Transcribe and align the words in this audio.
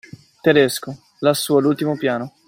Tedesco, 0.41 0.97
lassú 1.21 1.57
all’ultimo 1.57 1.95
piano. 1.95 2.33